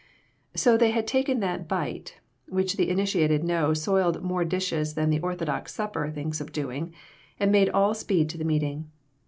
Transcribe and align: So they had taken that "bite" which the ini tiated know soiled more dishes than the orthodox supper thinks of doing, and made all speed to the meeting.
So 0.55 0.77
they 0.77 0.89
had 0.89 1.05
taken 1.05 1.41
that 1.41 1.67
"bite" 1.67 2.17
which 2.47 2.75
the 2.75 2.87
ini 2.87 3.03
tiated 3.03 3.43
know 3.43 3.75
soiled 3.75 4.23
more 4.23 4.43
dishes 4.43 4.95
than 4.95 5.11
the 5.11 5.19
orthodox 5.19 5.75
supper 5.75 6.09
thinks 6.09 6.41
of 6.41 6.51
doing, 6.51 6.91
and 7.39 7.51
made 7.51 7.69
all 7.69 7.93
speed 7.93 8.27
to 8.29 8.37
the 8.39 8.43
meeting. 8.43 8.89